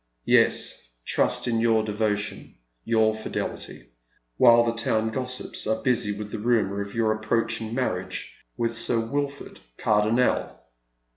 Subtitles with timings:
[0.39, 0.81] "Yes.
[1.05, 3.91] trust in your devotion, your fidelity,
[4.37, 8.73] while the town go ^sips are busy with the rumour of your approaching marriage •with
[8.73, 10.57] Sir WiU'ord Cardonnel."